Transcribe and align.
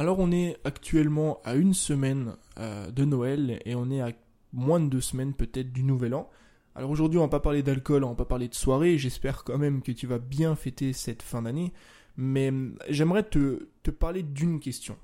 Alors 0.00 0.18
on 0.18 0.32
est 0.32 0.56
actuellement 0.64 1.42
à 1.44 1.56
une 1.56 1.74
semaine 1.74 2.34
euh, 2.58 2.90
de 2.90 3.04
Noël 3.04 3.60
et 3.66 3.74
on 3.74 3.90
est 3.90 4.00
à 4.00 4.12
moins 4.54 4.80
de 4.80 4.88
deux 4.88 5.02
semaines 5.02 5.34
peut-être 5.34 5.74
du 5.74 5.82
Nouvel 5.82 6.14
An. 6.14 6.30
Alors 6.74 6.88
aujourd'hui 6.88 7.18
on 7.18 7.24
va 7.24 7.28
pas 7.28 7.40
parler 7.40 7.62
d'alcool, 7.62 8.04
on 8.04 8.08
va 8.08 8.14
pas 8.14 8.24
parler 8.24 8.48
de 8.48 8.54
soirée, 8.54 8.96
j'espère 8.96 9.44
quand 9.44 9.58
même 9.58 9.82
que 9.82 9.92
tu 9.92 10.06
vas 10.06 10.18
bien 10.18 10.56
fêter 10.56 10.94
cette 10.94 11.20
fin 11.20 11.42
d'année, 11.42 11.74
mais 12.16 12.48
hum, 12.48 12.78
j'aimerais 12.88 13.24
te, 13.24 13.66
parler 13.90 14.22
d'une 14.22 14.58
question. 14.58 14.96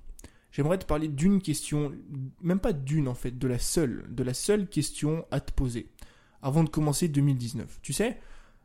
J'aimerais 0.50 0.78
te 0.78 0.86
parler 0.86 1.08
d'une 1.08 1.42
question, 1.42 1.92
même 2.40 2.60
pas 2.60 2.72
d'une 2.72 3.08
en 3.08 3.14
fait, 3.14 3.38
de 3.38 3.48
la 3.48 3.58
seule, 3.58 4.06
de 4.08 4.22
la 4.22 4.32
seule 4.32 4.66
question 4.66 5.26
à 5.30 5.40
te 5.40 5.52
poser 5.52 5.90
avant 6.40 6.64
de 6.64 6.70
commencer 6.70 7.08
2019. 7.08 7.80
Tu 7.82 7.92
sais, 7.92 8.18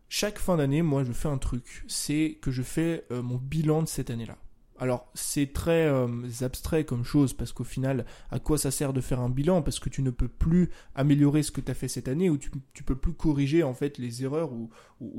chaque 0.07 0.39
fin 0.39 0.55
d'année, 0.55 0.81
moi 0.81 1.03
je 1.03 1.11
fais 1.11 1.27
un 1.27 1.39
truc, 1.39 1.83
c'est 1.89 2.37
que 2.41 2.51
je 2.51 2.61
fais 2.61 3.03
euh, 3.11 3.21
mon 3.21 3.35
bilan 3.35 3.83
de 3.83 3.89
cette 3.89 4.09
année-là. 4.09 4.37
Alors 4.81 5.07
c'est 5.13 5.53
très 5.53 5.85
euh, 5.85 6.07
abstrait 6.41 6.85
comme 6.85 7.05
chose 7.05 7.33
parce 7.33 7.53
qu'au 7.53 7.63
final, 7.63 8.03
à 8.31 8.39
quoi 8.39 8.57
ça 8.57 8.71
sert 8.71 8.93
de 8.93 8.99
faire 8.99 9.19
un 9.19 9.29
bilan 9.29 9.61
Parce 9.61 9.77
que 9.77 9.89
tu 9.89 10.01
ne 10.01 10.09
peux 10.09 10.27
plus 10.27 10.71
améliorer 10.95 11.43
ce 11.43 11.51
que 11.51 11.61
tu 11.61 11.69
as 11.69 11.75
fait 11.75 11.87
cette 11.87 12.07
année 12.07 12.31
ou 12.31 12.37
tu, 12.39 12.49
tu 12.73 12.81
peux 12.81 12.95
plus 12.95 13.13
corriger 13.13 13.61
en 13.61 13.75
fait 13.75 13.99
les 13.99 14.23
erreurs 14.23 14.51
ou, 14.51 14.71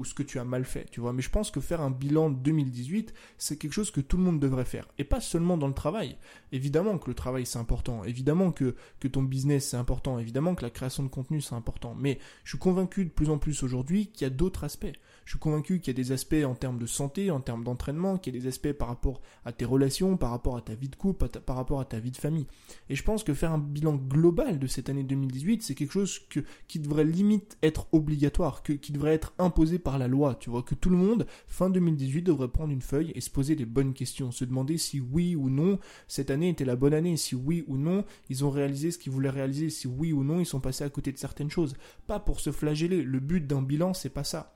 ce 0.04 0.14
que 0.14 0.24
tu 0.24 0.40
as 0.40 0.44
mal 0.44 0.64
fait, 0.64 0.86
tu 0.90 1.00
vois. 1.00 1.12
Mais 1.12 1.22
je 1.22 1.30
pense 1.30 1.52
que 1.52 1.60
faire 1.60 1.80
un 1.80 1.90
bilan 1.92 2.30
2018, 2.30 3.14
c'est 3.38 3.56
quelque 3.56 3.72
chose 3.72 3.92
que 3.92 4.00
tout 4.00 4.16
le 4.16 4.24
monde 4.24 4.40
devrait 4.40 4.64
faire. 4.64 4.88
Et 4.98 5.04
pas 5.04 5.20
seulement 5.20 5.56
dans 5.56 5.68
le 5.68 5.74
travail. 5.74 6.18
Évidemment 6.50 6.98
que 6.98 7.08
le 7.08 7.14
travail 7.14 7.46
c'est 7.46 7.58
important, 7.58 8.02
évidemment 8.02 8.50
que, 8.50 8.74
que 8.98 9.06
ton 9.06 9.22
business 9.22 9.68
c'est 9.68 9.76
important, 9.76 10.18
évidemment 10.18 10.56
que 10.56 10.62
la 10.62 10.70
création 10.70 11.04
de 11.04 11.08
contenu 11.08 11.40
c'est 11.40 11.54
important. 11.54 11.94
Mais 11.96 12.18
je 12.42 12.50
suis 12.50 12.58
convaincu 12.58 13.04
de 13.04 13.10
plus 13.10 13.30
en 13.30 13.38
plus 13.38 13.62
aujourd'hui 13.62 14.08
qu'il 14.08 14.24
y 14.24 14.30
a 14.30 14.34
d'autres 14.34 14.64
aspects. 14.64 14.92
Je 15.24 15.30
suis 15.30 15.38
convaincu 15.38 15.78
qu'il 15.80 15.96
y 15.96 16.00
a 16.00 16.02
des 16.02 16.12
aspects 16.12 16.44
en 16.44 16.54
termes 16.54 16.78
de 16.78 16.86
santé, 16.86 17.30
en 17.30 17.40
termes 17.40 17.64
d'entraînement, 17.64 18.18
qu'il 18.18 18.34
y 18.34 18.38
a 18.38 18.40
des 18.40 18.48
aspects 18.48 18.72
par 18.72 18.88
rapport 18.88 19.20
à 19.44 19.51
tes 19.52 19.64
relations, 19.64 20.16
par 20.16 20.30
rapport 20.30 20.56
à 20.56 20.60
ta 20.60 20.74
vie 20.74 20.88
de 20.88 20.96
couple, 20.96 21.28
par 21.28 21.56
rapport 21.56 21.80
à 21.80 21.84
ta 21.84 21.98
vie 21.98 22.10
de 22.10 22.16
famille. 22.16 22.46
Et 22.88 22.94
je 22.94 23.02
pense 23.02 23.24
que 23.24 23.34
faire 23.34 23.52
un 23.52 23.58
bilan 23.58 23.94
global 23.96 24.58
de 24.58 24.66
cette 24.66 24.88
année 24.88 25.04
2018, 25.04 25.62
c'est 25.62 25.74
quelque 25.74 25.92
chose 25.92 26.20
que, 26.30 26.40
qui 26.68 26.78
devrait 26.78 27.04
limite 27.04 27.58
être 27.62 27.86
obligatoire, 27.92 28.62
que, 28.62 28.72
qui 28.72 28.92
devrait 28.92 29.14
être 29.14 29.34
imposé 29.38 29.78
par 29.78 29.98
la 29.98 30.08
loi. 30.08 30.34
Tu 30.34 30.50
vois, 30.50 30.62
que 30.62 30.74
tout 30.74 30.90
le 30.90 30.96
monde, 30.96 31.26
fin 31.46 31.70
2018, 31.70 32.22
devrait 32.22 32.48
prendre 32.48 32.72
une 32.72 32.82
feuille 32.82 33.12
et 33.14 33.20
se 33.20 33.30
poser 33.30 33.54
les 33.54 33.66
bonnes 33.66 33.94
questions, 33.94 34.30
se 34.30 34.44
demander 34.44 34.78
si 34.78 35.00
oui 35.00 35.36
ou 35.36 35.50
non 35.50 35.78
cette 36.08 36.30
année 36.30 36.48
était 36.48 36.64
la 36.64 36.76
bonne 36.76 36.94
année, 36.94 37.16
si 37.16 37.34
oui 37.34 37.64
ou 37.66 37.76
non 37.76 38.04
ils 38.28 38.44
ont 38.44 38.50
réalisé 38.50 38.90
ce 38.90 38.98
qu'ils 38.98 39.12
voulaient 39.12 39.30
réaliser, 39.30 39.70
si 39.70 39.86
oui 39.86 40.12
ou 40.12 40.24
non 40.24 40.40
ils 40.40 40.46
sont 40.46 40.60
passés 40.60 40.84
à 40.84 40.90
côté 40.90 41.12
de 41.12 41.18
certaines 41.18 41.50
choses. 41.50 41.74
Pas 42.06 42.20
pour 42.20 42.40
se 42.40 42.52
flageller. 42.52 43.02
Le 43.02 43.20
but 43.20 43.46
d'un 43.46 43.62
bilan, 43.62 43.94
c'est 43.94 44.10
pas 44.10 44.24
ça. 44.24 44.54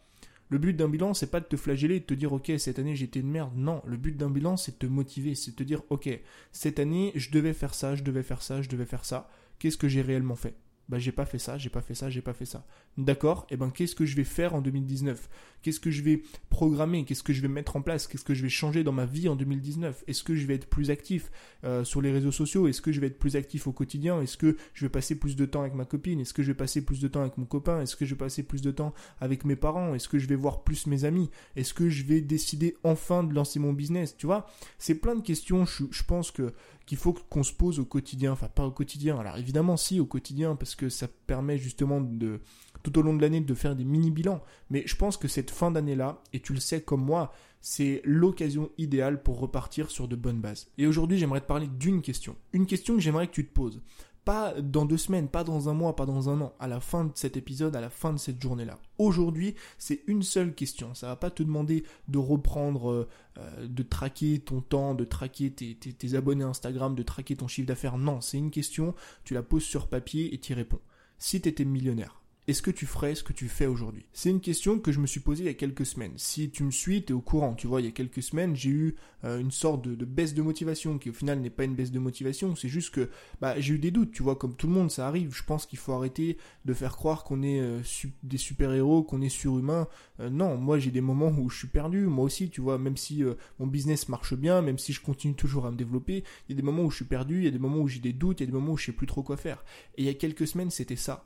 Le 0.49 0.59
but 0.59 0.75
d'un 0.75 0.89
bilan, 0.89 1.15
c'est 1.15 1.31
pas 1.31 1.41
de 1.41 1.47
te 1.47 1.57
flageller 1.57 1.97
et 1.97 2.01
de 2.01 2.05
te 2.05 2.15
dire 2.15 2.33
ok 2.33 2.53
cette 2.59 2.79
année 2.79 2.95
j'étais 2.95 3.21
une 3.21 3.31
merde. 3.31 3.53
Non, 3.57 3.83
le 3.85 3.97
but 3.97 4.17
d'un 4.17 4.31
bilan, 4.31 4.57
c'est 4.57 4.73
de 4.73 4.79
te 4.79 4.87
motiver, 4.87 5.35
c'est 5.35 5.53
de 5.53 5.57
te 5.57 5.63
dire 5.63 5.83
ok 5.91 6.09
cette 6.53 6.79
année 6.79 7.13
je 7.15 7.31
devais 7.31 7.53
faire 7.53 7.75
ça, 7.75 7.95
je 7.97 8.03
devais 8.03 8.23
faire 8.23 8.43
ça, 8.43 8.63
je 8.63 8.69
devais 8.69 8.87
faire 8.87 9.05
ça. 9.05 9.29
Qu'est-ce 9.59 9.77
que 9.77 9.89
j'ai 9.89 10.03
réellement 10.03 10.37
fait? 10.37 10.55
Bah 10.89 10.99
j'ai 10.99 11.13
pas 11.13 11.27
fait 11.27 11.39
ça, 11.39 11.59
j'ai 11.59 11.71
pas 11.71 11.81
fait 11.81 11.95
ça, 11.95 12.11
j'ai 12.11 12.23
pas 12.23 12.33
fait 12.33 12.45
ça. 12.45 12.65
D'accord 12.97 13.47
Et 13.51 13.55
eh 13.55 13.57
ben 13.57 13.71
qu'est-ce 13.71 13.95
que 13.95 14.07
je 14.07 14.15
vais 14.17 14.25
faire 14.25 14.55
en 14.55 14.61
2019 14.61 15.29
Qu'est-ce 15.63 15.81
que 15.81 15.91
je 15.91 16.03
vais 16.03 16.23
programmer 16.49 17.05
Qu'est-ce 17.05 17.25
que 17.25 17.33
je 17.33 17.43
vais 17.43 17.49
mettre 17.49 17.75
en 17.75 17.83
place 17.83 18.07
Qu'est-ce 18.07 18.25
que 18.25 18.35
je 18.35 18.43
vais 18.43 18.49
changer 18.49 18.85
dans 18.85 18.93
ma 18.93 19.05
vie 19.05 19.29
en 19.29 19.35
2019 19.35 20.05
Est-ce 20.07 20.23
que 20.23 20.37
je 20.37 20.47
vais 20.47 20.55
être 20.55 20.69
plus 20.69 20.91
actif 20.91 21.31
euh, 21.65 21.83
sur 21.83 22.01
les 22.01 22.13
réseaux 22.13 22.31
sociaux 22.31 22.69
Est-ce 22.69 22.81
que 22.81 22.93
je 22.93 23.01
vais 23.01 23.09
être 23.09 23.19
plus 23.19 23.35
actif 23.35 23.67
au 23.67 23.73
quotidien 23.73 24.21
Est-ce 24.23 24.37
que 24.37 24.57
je 24.75 24.85
vais 24.85 24.89
passer 24.89 25.19
plus 25.19 25.35
de 25.35 25.45
temps 25.45 25.63
avec 25.63 25.75
ma 25.75 25.85
copine 25.85 26.21
Est-ce 26.21 26.33
que 26.33 26.45
je 26.45 26.49
vais 26.49 26.55
passer 26.55 26.85
plus 26.85 27.01
de 27.01 27.09
temps 27.09 27.23
avec 27.23 27.37
mon 27.37 27.47
copain 27.47 27.81
Est-ce 27.81 27.97
que 27.97 28.05
je 28.05 28.15
vais 28.15 28.19
passer 28.19 28.45
plus 28.45 28.63
de 28.63 28.71
temps 28.71 28.95
avec 29.21 29.45
mes 29.45 29.57
parents 29.57 29.93
Est-ce 29.95 30.09
que 30.09 30.21
je 30.21 30.29
vais 30.29 30.37
voir 30.37 30.63
plus 30.63 30.87
mes 30.87 31.05
amis 31.05 31.31
Est-ce 31.57 31.75
que 31.75 31.89
je 31.89 32.05
vais 32.05 32.21
décider 32.21 32.77
enfin 32.85 33.25
de 33.25 33.35
lancer 33.35 33.59
mon 33.59 33.73
business 33.73 34.17
Tu 34.17 34.27
vois 34.27 34.47
C'est 34.79 34.95
plein 34.95 35.17
de 35.17 35.23
questions. 35.23 35.67
Je, 35.67 35.85
je 35.91 36.05
pense 36.05 36.31
que 36.31 36.53
qu'il 36.87 36.99
faut 36.99 37.13
qu'on 37.13 37.43
se 37.43 37.53
pose 37.53 37.81
au 37.81 37.85
quotidien, 37.85 38.33
enfin 38.33 38.49
pas 38.49 38.65
au 38.65 38.71
quotidien, 38.71 39.19
alors 39.19 39.37
évidemment 39.37 39.77
si 39.77 40.01
au 40.01 40.07
quotidien 40.07 40.55
parce 40.55 40.77
que 40.77 40.89
ça 40.89 41.09
permet 41.27 41.59
justement 41.59 42.01
de 42.01 42.41
tout 42.83 42.97
au 42.99 43.03
long 43.03 43.15
de 43.15 43.21
l'année 43.21 43.41
de 43.41 43.55
faire 43.55 43.75
des 43.75 43.85
mini 43.85 44.13
bilans, 44.13 44.41
mais 44.71 44.85
je 44.87 44.95
pense 44.95 45.17
que 45.17 45.27
cette 45.27 45.51
fin 45.51 45.73
d'année 45.73 45.97
là, 45.97 46.23
et 46.33 46.41
tu 46.41 46.53
le 46.55 46.61
sais 46.61 46.81
comme 46.81 47.05
moi, 47.05 47.33
c'est 47.61 48.01
l'occasion 48.05 48.71
idéale 48.79 49.23
pour 49.23 49.41
repartir 49.41 49.91
sur 49.91 50.07
de 50.07 50.15
bonnes 50.15 50.41
bases. 50.41 50.69
Et 50.79 50.87
aujourd'hui 50.87 51.19
j'aimerais 51.19 51.41
te 51.41 51.47
parler 51.47 51.67
d'une 51.67 52.01
question, 52.01 52.37
une 52.53 52.67
question 52.67 52.95
que 52.95 53.01
j'aimerais 53.01 53.27
que 53.27 53.33
tu 53.33 53.47
te 53.47 53.53
poses 53.53 53.83
pas 54.27 54.61
dans 54.61 54.87
deux 54.87 54.97
semaines, 54.97 55.29
pas 55.29 55.45
dans 55.45 55.69
un 55.69 55.73
mois, 55.73 55.95
pas 55.95 56.05
dans 56.05 56.29
un 56.29 56.41
an, 56.41 56.53
à 56.59 56.67
la 56.67 56.81
fin 56.81 57.05
de 57.05 57.13
cet 57.15 57.37
épisode, 57.37 57.77
à 57.77 57.81
la 57.81 57.91
fin 57.91 58.13
de 58.13 58.19
cette 58.19 58.43
journée-là. 58.43 58.77
Aujourd'hui, 58.99 59.55
c'est 59.79 60.03
une 60.09 60.25
seule 60.25 60.53
question. 60.53 60.95
Ça 60.95 61.07
va 61.07 61.15
pas 61.15 61.31
te 61.31 61.45
demander 61.45 61.85
de 62.09 62.19
reprendre, 62.19 62.91
euh, 62.91 63.09
euh, 63.39 63.69
de 63.69 63.85
traquer 63.85 64.41
ton 64.41 64.63
temps, 64.63 64.97
de 64.97 65.05
traquer 65.05 65.53
tes, 65.53 66.15
abonnés 66.17 66.43
Instagram, 66.43 66.97
de 66.97 67.05
traquer 67.05 67.37
ton 67.37 67.47
chiffre 67.47 67.69
d'affaires. 67.69 67.99
Non, 67.99 68.21
c'est 68.21 68.37
une 68.37 68.51
question, 68.51 68.97
tu 69.23 69.33
la 69.33 69.45
poses 69.45 69.63
sur 69.63 69.87
papier 69.87 70.35
et 70.35 70.39
tu 70.39 70.55
réponds. 70.55 70.81
Si 71.19 71.41
tu 71.41 71.49
étais 71.49 71.65
millionnaire, 71.65 72.21
est-ce 72.49 72.63
que 72.63 72.71
tu 72.71 72.87
ferais 72.87 73.17
ce 73.17 73.25
que 73.25 73.33
tu 73.33 73.49
fais 73.49 73.67
aujourd'hui? 73.67 74.07
C'est 74.13 74.31
une 74.31 74.41
question 74.41 74.79
que 74.79 74.93
je 74.93 75.01
me 75.01 75.09
suis 75.09 75.19
posée 75.19 75.43
il 75.43 75.47
y 75.47 75.51
a 75.51 75.55
quelques 75.55 75.85
semaines. 75.85 76.13
Si 76.17 76.49
tu 76.49 76.63
me 76.63 76.71
suis, 76.71 77.05
tu 77.05 77.13
es 77.13 77.13
au 77.13 77.21
courant. 77.21 77.55
Tu 77.55 77.67
vois, 77.67 77.81
il 77.81 77.87
y 77.87 77.89
a 77.89 77.93
quelques 77.93 78.23
semaines, 78.23 78.55
j'ai 78.55 78.71
eu 78.71 78.95
euh, 79.25 79.41
une 79.41 79.51
sorte 79.51 79.83
de, 79.83 80.05
baisse 80.05 80.33
de 80.33 80.43
motivation 80.43 80.99
qui 80.99 81.11
au 81.11 81.13
final 81.13 81.41
n'est 81.41 81.51
pas 81.51 81.65
une 81.65 81.75
baisse 81.75 81.91
de 81.91 81.99
motivation. 81.99 82.55
C'est 82.55 82.69
juste 82.69 82.95
que 82.95 83.11
bah, 83.41 83.59
j'ai 83.59 83.75
eu 83.75 83.79
des 83.81 83.91
doutes. 83.91 84.13
Tu 84.13 84.23
vois, 84.23 84.37
comme 84.37 84.55
tout 84.55 84.69
le 84.69 84.75
monde, 84.75 84.93
ça 84.93 85.09
arrive. 85.09 85.35
Je 85.35 85.43
pense 85.43 85.67
qu'il 85.67 85.81
faut 85.81 85.93
arrêter 85.93 86.37
de 86.65 86.73
faire 86.73 86.95
croire 86.97 87.25
qu'on 87.25 87.43
est 87.43 87.59
euh, 87.61 87.81
des 88.23 88.39
super-héros, 88.39 89.03
qu'on 89.03 89.23
est 89.23 89.29
surhumain. 89.29 89.89
Euh, 90.21 90.31
non, 90.31 90.57
moi 90.57 90.79
j'ai 90.79 90.93
des 90.93 91.01
moments 91.01 91.33
où 91.37 91.51
je 91.51 91.59
suis 91.59 91.69
perdu. 91.69 92.07
Moi 92.07 92.25
aussi, 92.25 92.49
tu 92.49 92.61
vois, 92.61 92.79
même 92.79 92.97
si 92.97 93.25
mon 93.59 93.67
business 93.67 94.09
marche 94.09 94.35
bien, 94.35 94.63
même 94.63 94.79
si 94.79 94.93
je 94.93 95.01
continue 95.01 95.35
toujours 95.35 95.67
à 95.67 95.73
me 95.73 95.77
développer, 95.77 96.23
il 96.49 96.53
y 96.53 96.55
a 96.55 96.57
des 96.57 96.63
moments 96.63 96.85
où 96.85 96.91
je 96.91 96.97
suis 96.97 97.05
perdu, 97.05 97.39
il 97.39 97.45
y 97.45 97.49
a 97.49 97.51
des 97.51 97.59
moments 97.59 97.79
où 97.79 97.89
j'ai 97.89 97.99
des 97.99 98.13
doutes, 98.13 98.39
il 98.39 98.45
y 98.45 98.47
a 98.47 98.47
des 98.47 98.53
moments 98.53 98.73
où 98.73 98.77
je 98.77 98.87
sais 98.87 98.93
plus 98.93 99.09
trop 99.09 99.25
quoi 99.25 99.37
faire. 99.37 99.65
Et 99.97 100.03
il 100.03 100.07
y 100.07 100.11
a 100.11 100.15
quelques 100.15 100.47
semaines, 100.47 100.71
c'était 100.71 100.95
ça. 100.95 101.25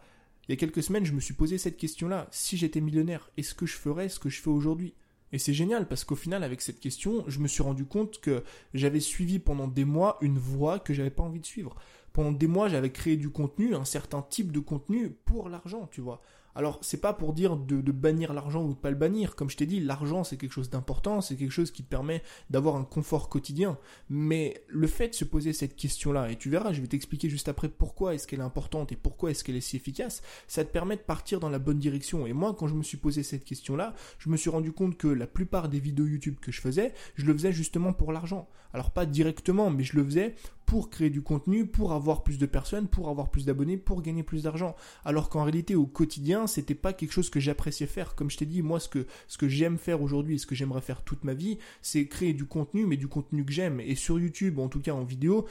Il 0.51 0.55
y 0.55 0.57
a 0.57 0.57
quelques 0.57 0.83
semaines, 0.83 1.05
je 1.05 1.13
me 1.13 1.21
suis 1.21 1.35
posé 1.35 1.59
cette 1.59 1.77
question-là. 1.77 2.27
Si 2.33 2.57
j'étais 2.57 2.81
millionnaire, 2.81 3.31
est-ce 3.37 3.55
que 3.55 3.67
je 3.67 3.77
ferais 3.77 4.09
ce 4.09 4.19
que 4.19 4.29
je 4.29 4.41
fais 4.43 4.51
aujourd'hui? 4.51 4.95
Et 5.31 5.39
c'est 5.39 5.55
génial 5.55 5.87
parce 5.87 6.03
qu'au 6.03 6.17
final, 6.17 6.43
avec 6.43 6.61
cette 6.61 6.81
question, 6.81 7.23
je 7.29 7.39
me 7.39 7.47
suis 7.47 7.63
rendu 7.63 7.85
compte 7.85 8.21
que 8.21 8.43
j'avais 8.75 8.99
suivi 8.99 9.39
pendant 9.39 9.69
des 9.69 9.85
mois 9.85 10.19
une 10.23 10.39
voie 10.39 10.81
que 10.81 10.93
j'avais 10.93 11.11
pas 11.11 11.23
envie 11.23 11.39
de 11.39 11.47
suivre. 11.47 11.77
Pendant 12.13 12.33
des 12.33 12.49
mois, 12.49 12.69
j'avais 12.69 12.91
créé 12.91 13.17
du 13.17 13.31
contenu, 13.31 13.77
un 13.77 13.85
certain 13.85 14.23
type 14.23 14.51
de 14.51 14.59
contenu 14.59 15.11
pour 15.25 15.49
l'argent, 15.49 15.89
tu 15.93 16.01
vois. 16.01 16.21
Alors, 16.55 16.79
c'est 16.83 17.01
pas 17.01 17.13
pour 17.13 17.33
dire 17.33 17.57
de, 17.57 17.93
bannir 17.93 18.33
l'argent 18.33 18.65
ou 18.65 18.75
de 18.75 18.79
pas 18.79 18.91
le 18.91 18.97
bannir. 18.97 19.37
Comme 19.37 19.51
je 19.51 19.57
t'ai 19.57 19.67
dit, 19.67 19.81
l'argent, 19.81 20.25
c'est 20.25 20.37
quelque 20.37 20.53
chose 20.53 20.71
d'important, 20.71 21.21
c'est 21.21 21.37
quelque 21.37 21.53
chose 21.53 21.71
qui 21.71 21.83
te 21.83 21.89
permet 21.89 22.23
d'avoir 22.51 22.77
un 22.77 22.85
confort 22.85 23.29
quotidien. 23.29 23.79
Mais 24.09 24.65
le 24.69 24.87
fait 24.87 25.09
de 25.09 25.15
se 25.15 25.25
poser 25.25 25.53
cette 25.53 25.77
question-là, 25.77 26.31
et 26.31 26.37
tu 26.37 26.51
verras, 26.51 26.73
je 26.73 26.81
vais 26.81 26.87
t'expliquer 26.87 27.29
juste 27.29 27.49
après 27.49 27.69
pourquoi 27.69 28.15
est-ce 28.15 28.27
qu'elle 28.27 28.41
est 28.41 28.43
importante 28.43 28.93
et 28.93 28.97
pourquoi 28.97 29.31
est-ce 29.31 29.45
qu'elle 29.45 29.57
est 29.57 29.61
si 29.61 29.77
efficace, 29.77 30.23
ça 30.49 30.65
te 30.65 30.73
permet 30.73 30.97
de 30.97 31.03
partir 31.03 31.41
dans 31.41 31.49
la 31.49 31.59
bonne 31.59 31.79
direction. 31.79 32.27
Et 32.27 32.33
moi, 32.33 32.55
quand 32.59 32.67
je 32.67 32.75
me 32.75 32.83
suis 32.83 32.97
posé 32.97 33.23
cette 33.23 33.45
question-là, 33.45 33.95
je 34.19 34.29
me 34.29 34.37
suis 34.37 34.51
rendu 34.51 34.73
compte 34.73 34.97
que 34.97 35.09
la 35.09 35.27
plupart 35.27 35.69
des 35.69 35.81
vidéos 35.81 36.07
YouTube 36.07 36.37
que 36.41 36.53
je 36.53 36.61
faisais, 36.61 36.95
je 37.15 37.27
le 37.27 37.33
faisais 37.33 37.53
justement 37.53 37.93
pour 37.93 38.13
l'argent. 38.13 38.49
Alors 38.73 38.91
pas 38.91 39.07
directement, 39.07 39.71
mais 39.71 39.83
je 39.83 39.97
le 39.97 40.05
faisais 40.05 40.35
pour 40.71 40.89
créer 40.89 41.11
du 41.11 41.21
contenu, 41.21 41.67
pour 41.67 41.93
avoir 41.93 42.23
plus 42.23 42.39
de 42.39 42.47
personnes, 42.47 42.87
pour 42.87 43.09
avoir 43.09 43.33
plus 43.33 43.45
d'abonnés, 43.45 43.77
pour 43.77 44.03
gagner 44.03 44.23
plus 44.23 44.45
d'argent. 44.45 44.77
Alors 45.05 45.29
qu'en 45.29 45.43
réalité, 45.43 45.75
au 45.75 45.85
quotidien, 45.85 46.47
c'était 46.47 46.77
pas 46.77 46.93
quelque 46.93 47.11
chose 47.11 47.29
que 47.29 47.41
j'appréciais 47.41 47.89
faire. 47.89 48.15
Comme 48.15 48.31
je 48.31 48.37
t'ai 48.37 48.47
dit, 48.47 48.63
moi, 48.63 48.79
ce 48.79 48.89
que, 48.89 49.05
ce 49.27 49.37
que 49.37 49.49
j'aime 49.49 49.79
faire 49.79 50.01
aujourd'hui 50.01 50.37
et 50.37 50.39
ce 50.39 50.47
que 50.47 50.55
j'aimerais 50.55 50.81
faire 50.81 51.03
toute 51.03 51.25
ma 51.25 51.35
vie, 51.35 51.59
c'est 51.83 52.07
créer 52.07 52.35
du 52.35 52.45
contenu, 52.45 52.87
mais 52.87 52.97
du 52.97 53.09
contenu 53.09 53.45
que 53.45 53.53
j'aime. 53.53 53.81
Et 53.81 53.97
sur 53.97 54.21
YouTube, 54.21 54.61
en 54.61 54.69
tout 54.69 54.81
cas 54.81 54.93
en 54.93 55.03
vidéo, 55.03 55.45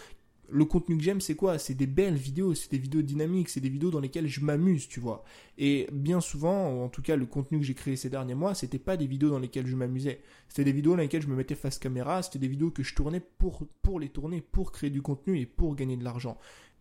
le 0.51 0.65
contenu 0.65 0.97
que 0.97 1.03
j'aime, 1.03 1.21
c'est 1.21 1.35
quoi? 1.35 1.57
C'est 1.57 1.73
des 1.73 1.87
belles 1.87 2.15
vidéos, 2.15 2.53
c'est 2.53 2.71
des 2.71 2.77
vidéos 2.77 3.01
dynamiques, 3.01 3.49
c'est 3.49 3.59
des 3.59 3.69
vidéos 3.69 3.91
dans 3.91 3.99
lesquelles 3.99 4.27
je 4.27 4.41
m'amuse, 4.41 4.87
tu 4.87 4.99
vois. 4.99 5.23
Et 5.57 5.87
bien 5.91 6.21
souvent, 6.21 6.83
en 6.83 6.89
tout 6.89 7.01
cas, 7.01 7.15
le 7.15 7.25
contenu 7.25 7.59
que 7.59 7.65
j'ai 7.65 7.73
créé 7.73 7.95
ces 7.95 8.09
derniers 8.09 8.35
mois, 8.35 8.55
c'était 8.55 8.79
pas 8.79 8.97
des 8.97 9.07
vidéos 9.07 9.29
dans 9.29 9.39
lesquelles 9.39 9.67
je 9.67 9.75
m'amusais. 9.75 10.21
C'était 10.47 10.65
des 10.65 10.71
vidéos 10.71 10.91
dans 10.91 11.01
lesquelles 11.01 11.21
je 11.21 11.27
me 11.27 11.35
mettais 11.35 11.55
face 11.55 11.79
caméra, 11.79 12.21
c'était 12.23 12.39
des 12.39 12.47
vidéos 12.47 12.71
que 12.71 12.83
je 12.83 12.95
tournais 12.95 13.21
pour, 13.37 13.67
pour 13.81 13.99
les 13.99 14.09
tourner, 14.09 14.41
pour 14.41 14.71
créer 14.71 14.89
du 14.89 15.01
contenu 15.01 15.39
et 15.39 15.45
pour 15.45 15.75
gagner 15.75 15.97
de 15.97 16.03
l'argent. 16.03 16.37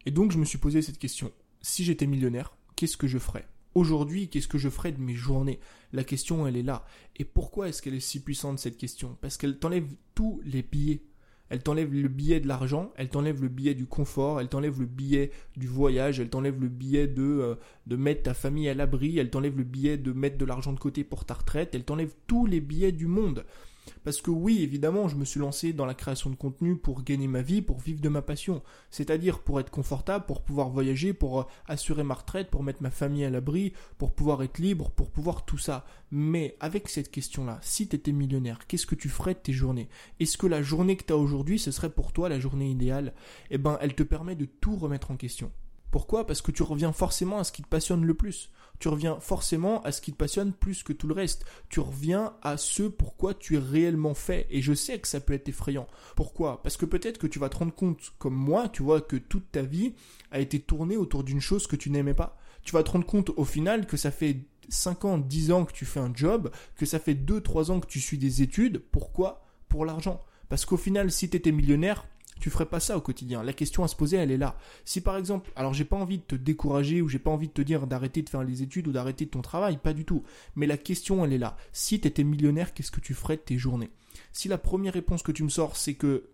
Et 0.06 0.11
donc, 0.11 0.32
je 0.32 0.38
me 0.38 0.44
suis 0.44 0.59
posé 0.59 0.82
cette 0.82 0.99
question. 0.99 1.32
Si 1.61 1.85
j'étais 1.85 2.06
millionnaire, 2.06 2.56
qu'est-ce 2.76 2.97
que 2.97 3.06
je 3.06 3.19
ferais? 3.19 3.47
Aujourd'hui, 3.75 4.29
qu'est-ce 4.29 4.49
que 4.49 4.59
je 4.59 4.69
ferais 4.69 4.93
de 4.93 5.00
mes 5.00 5.14
journées? 5.14 5.61
La 5.93 6.03
question, 6.03 6.47
elle 6.47 6.56
est 6.56 6.62
là. 6.62 6.85
Et 7.17 7.25
pourquoi 7.25 7.69
est-ce 7.69 7.82
qu'elle 7.82 7.94
est 7.94 8.00
si 8.00 8.21
puissante, 8.21 8.59
cette 8.59 8.79
question? 8.79 9.17
Parce 9.21 9.37
qu'elle 9.37 9.59
t'enlève 9.59 9.87
tous 10.14 10.41
les 10.44 10.62
billets 10.62 11.03
elle 11.50 11.62
t'enlève 11.62 11.93
le 11.93 12.09
billet 12.09 12.41
de 12.41 12.49
l'argent, 12.49 12.93
elle 12.97 13.09
t'enlève 13.09 13.43
le 13.43 13.49
billet 13.49 13.75
du 13.75 13.87
confort, 13.87 14.41
elle 14.41 14.49
t'enlève 14.49 14.81
le 14.81 14.87
billet 14.87 15.31
du 15.56 15.67
voyage, 15.67 16.21
elle 16.21 16.29
t'enlève 16.29 16.61
le 16.61 16.69
billet 16.69 17.06
de, 17.06 17.23
euh, 17.23 17.55
de 17.87 17.97
mettre 17.97 18.25
ta 18.25 18.35
famille 18.35 18.69
à 18.69 18.75
l'abri, 18.75 19.19
elle 19.19 19.31
t'enlève 19.31 19.56
le 19.56 19.65
billet 19.65 19.97
de 19.97 20.12
mettre 20.12 20.39
de 20.39 20.45
l'argent 20.45 20.73
de 20.73 20.79
côté 20.79 21.05
pour 21.05 21.25
ta 21.25 21.35
retraite, 21.35 21.75
elle 21.75 21.85
t'enlève 21.85 22.12
tous 22.27 22.47
les 22.47 22.61
billets 22.61 22.93
du 22.93 23.06
monde. 23.06 23.45
Parce 24.05 24.20
que 24.20 24.31
oui, 24.31 24.62
évidemment, 24.62 25.08
je 25.08 25.17
me 25.17 25.25
suis 25.25 25.40
lancé 25.40 25.73
dans 25.73 25.87
la 25.87 25.94
création 25.94 26.31
de 26.31 26.37
contenu 26.37 26.76
pour 26.76 27.02
gagner 27.02 27.29
ma 27.29 27.43
vie, 27.43 27.62
pour 27.62 27.79
vivre 27.79 28.00
de 28.00 28.08
ma 28.08 28.23
passion. 28.23 28.62
C'est-à-dire 28.90 29.40
pour 29.40 29.61
être 29.61 29.70
confortable, 29.70 30.26
pour 30.26 30.43
pouvoir 30.43 30.70
voyager, 30.70 31.12
pour 31.12 31.40
euh, 31.40 31.44
assurer 31.67 32.02
ma 32.02 32.14
retraite, 32.14 32.50
pour 32.50 32.62
mettre 32.62 32.82
ma 32.82 32.90
famille 32.90 33.25
à 33.25 33.31
l'abri, 33.31 33.73
pour 33.99 34.12
pouvoir 34.12 34.43
être 34.43 34.58
libre, 34.58 34.90
pour 34.90 35.11
pouvoir 35.11 35.44
tout 35.44 35.58
ça. 35.58 35.85
Mais 36.11 36.56
avec 36.61 36.88
cette 36.88 37.11
question-là, 37.11 37.58
si 37.62 37.88
tu 37.88 37.96
étais 37.96 38.12
millionnaire, 38.12 38.67
qu'est-ce 38.67 38.87
que 38.87 38.94
tu 38.94 39.08
ferais 39.08 39.35
de 39.35 39.40
tes 39.40 39.52
journées? 39.52 39.88
Est-ce 40.20 40.38
que 40.38 40.46
la 40.46 40.62
journée 40.62 40.96
que 40.96 41.05
tu 41.05 41.12
as 41.12 41.17
aujourd'hui, 41.17 41.58
ce 41.58 41.70
serait 41.70 41.90
pour 41.90 42.12
toi 42.12 42.29
la 42.29 42.40
journée 42.40 42.70
idéale? 42.70 43.14
Eh 43.50 43.58
ben, 43.58 43.79
elle 43.81 43.94
te 43.94 44.02
permet 44.02 44.37
de 44.37 44.46
tout 44.46 44.76
remettre 44.76 45.11
en 45.11 45.17
question. 45.17 45.50
Pourquoi? 45.90 46.26
Parce 46.26 46.43
que 46.43 46.50
tu 46.50 46.62
reviens 46.62 46.93
forcément 46.93 47.38
à 47.38 47.44
ce 47.44 47.52
qui 47.52 47.62
te 47.62 47.69
passionne 47.69 48.05
le 48.05 48.14
plus. 48.14 48.50
Tu 48.79 48.88
reviens 48.88 49.19
forcément 49.20 49.82
à 49.82 49.90
ce 49.90 50.00
qui 50.00 50.12
te 50.12 50.17
passionne 50.17 50.52
plus 50.52 50.82
que 50.82 50.93
tout 50.93 51.08
le 51.08 51.14
reste. 51.14 51.44
Tu 51.69 51.81
reviens 51.81 52.35
à 52.43 52.56
ce 52.56 52.85
pourquoi 52.85 53.35
tu 53.35 53.56
es 53.56 53.58
réellement 53.58 54.14
fait. 54.14 54.46
Et 54.50 54.62
je 54.62 54.73
sais 54.73 54.99
que 54.99 55.08
ça 55.08 55.20
peut 55.20 55.32
être 55.32 55.49
effrayant. 55.49 55.88
Pourquoi? 56.14 56.62
Parce 56.62 56.76
que 56.76 56.87
peut-être 56.87 57.19
que 57.19 57.26
tu 57.26 57.38
vas 57.38 57.49
te 57.49 57.56
rendre 57.56 57.75
compte, 57.75 58.12
comme 58.19 58.37
moi, 58.37 58.69
tu 58.69 58.82
vois, 58.82 59.00
que 59.00 59.17
toute 59.17 59.50
ta 59.50 59.62
vie 59.62 59.94
a 60.31 60.38
été 60.38 60.61
tournée 60.61 60.96
autour 60.96 61.25
d'une 61.25 61.40
chose 61.40 61.67
que 61.67 61.76
tu 61.76 61.90
n'aimais 61.90 62.14
pas. 62.14 62.38
Tu 62.62 62.73
vas 62.73 62.82
te 62.82 62.90
rendre 62.90 63.06
compte 63.06 63.31
au 63.37 63.44
final 63.44 63.87
que 63.87 63.96
ça 63.96 64.11
fait 64.11 64.44
5 64.69 65.05
ans, 65.06 65.19
10 65.19 65.50
ans 65.52 65.64
que 65.64 65.73
tu 65.73 65.85
fais 65.85 66.00
un 66.00 66.12
job, 66.14 66.50
que 66.76 66.87
ça 66.87 66.99
fait 66.99 67.14
2, 67.14 67.40
3 67.40 67.70
ans 67.70 67.81
que 67.81 67.87
tu 67.87 68.00
suis 68.00 68.19
des 68.19 68.43
études. 68.43 68.82
Pourquoi? 68.93 69.44
Pour 69.69 69.85
l'argent. 69.85 70.23
Parce 70.49 70.64
qu'au 70.64 70.76
final, 70.76 71.11
si 71.11 71.29
tu 71.29 71.37
étais 71.37 71.52
millionnaire, 71.52 72.06
tu 72.38 72.50
ferais 72.50 72.67
pas 72.67 72.81
ça 72.81 72.96
au 72.96 73.00
quotidien. 73.00 73.43
La 73.43 73.52
question 73.52 73.85
à 73.85 73.88
se 73.88 73.96
poser, 73.96 74.17
elle 74.17 74.31
est 74.31 74.37
là. 74.37 74.56
Si 74.85 75.00
par 75.00 75.17
exemple, 75.17 75.50
alors 75.56 75.75
j'ai 75.75 75.85
pas 75.85 75.96
envie 75.96 76.19
de 76.19 76.23
te 76.23 76.35
décourager 76.35 77.02
ou 77.02 77.08
j'ai 77.08 77.19
pas 77.19 77.31
envie 77.31 77.49
de 77.49 77.52
te 77.52 77.62
dire 77.62 77.87
d'arrêter 77.87 78.23
de 78.23 78.29
faire 78.29 78.44
les 78.44 78.62
études 78.62 78.88
ou 78.88 78.93
d'arrêter 78.93 79.26
ton 79.26 79.43
travail, 79.43 79.79
pas 79.79 79.93
du 79.93 80.05
tout. 80.05 80.23
Mais 80.56 80.67
la 80.67 80.76
question, 80.76 81.25
elle 81.25 81.32
est 81.32 81.38
là. 81.38 81.56
Si 81.73 82.00
tu 82.00 82.08
étais 82.08 82.25
millionnaire, 82.25 82.75
qu'est-ce 82.75 82.90
que 82.90 83.00
tu 83.00 83.14
ferais 83.14 83.37
de 83.37 83.43
tes 83.43 83.58
journées? 83.58 83.90
Si 84.32 84.49
la 84.49 84.58
première 84.58 84.94
réponse 84.94 85.23
que 85.23 85.32
tu 85.32 85.44
me 85.44 85.49
sors, 85.49 85.76
c'est 85.76 85.94
que 85.94 86.29